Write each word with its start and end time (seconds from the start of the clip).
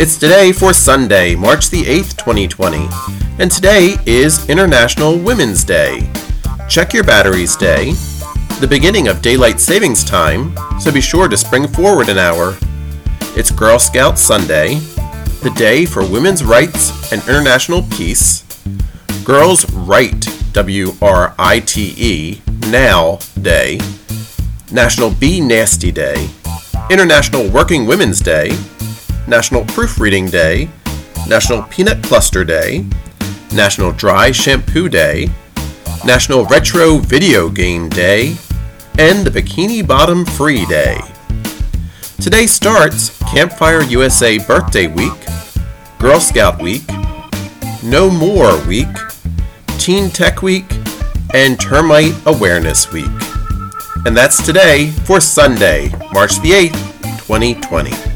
It's 0.00 0.16
today 0.16 0.52
for 0.52 0.72
Sunday, 0.72 1.34
March 1.34 1.70
the 1.70 1.82
8th, 1.82 2.16
2020, 2.18 2.88
and 3.40 3.50
today 3.50 3.96
is 4.06 4.48
International 4.48 5.18
Women's 5.18 5.64
Day. 5.64 6.08
Check 6.68 6.92
your 6.92 7.02
batteries 7.02 7.56
day, 7.56 7.94
the 8.60 8.68
beginning 8.70 9.08
of 9.08 9.20
daylight 9.22 9.58
savings 9.58 10.04
time, 10.04 10.56
so 10.78 10.92
be 10.92 11.00
sure 11.00 11.26
to 11.26 11.36
spring 11.36 11.66
forward 11.66 12.08
an 12.08 12.16
hour. 12.16 12.56
It's 13.36 13.50
Girl 13.50 13.80
Scout 13.80 14.20
Sunday, 14.20 14.76
the 15.42 15.52
day 15.56 15.84
for 15.84 16.08
women's 16.08 16.44
rights 16.44 17.12
and 17.12 17.20
international 17.22 17.82
peace. 17.90 18.44
Girls 19.24 19.68
Write, 19.72 20.28
W 20.52 20.92
R 21.02 21.34
I 21.40 21.58
T 21.58 21.94
E, 21.96 22.42
Now 22.68 23.18
Day. 23.42 23.80
National 24.70 25.10
Be 25.10 25.40
Nasty 25.40 25.90
Day. 25.90 26.30
International 26.88 27.50
Working 27.50 27.84
Women's 27.84 28.20
Day. 28.20 28.56
National 29.28 29.62
Proofreading 29.66 30.26
Day, 30.26 30.70
National 31.28 31.62
Peanut 31.64 32.02
Cluster 32.02 32.44
Day, 32.44 32.86
National 33.54 33.92
Dry 33.92 34.30
Shampoo 34.30 34.88
Day, 34.88 35.28
National 36.04 36.46
Retro 36.46 36.96
Video 36.96 37.50
Game 37.50 37.90
Day, 37.90 38.36
and 38.98 39.26
the 39.26 39.30
Bikini 39.30 39.86
Bottom 39.86 40.24
Free 40.24 40.64
Day. 40.64 40.98
Today 42.22 42.46
starts 42.46 43.18
Campfire 43.30 43.82
USA 43.82 44.38
Birthday 44.38 44.86
Week, 44.86 45.12
Girl 45.98 46.20
Scout 46.20 46.62
Week, 46.62 46.88
No 47.84 48.10
More 48.10 48.58
Week, 48.66 48.88
Teen 49.78 50.08
Tech 50.08 50.40
Week, 50.40 50.66
and 51.34 51.60
Termite 51.60 52.14
Awareness 52.24 52.90
Week. 52.90 53.10
And 54.06 54.16
that's 54.16 54.44
today 54.44 54.90
for 55.04 55.20
Sunday, 55.20 55.90
March 56.14 56.40
the 56.40 56.52
8th, 56.52 57.26
2020. 57.26 58.07